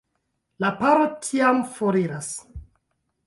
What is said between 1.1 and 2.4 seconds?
tiam foriras.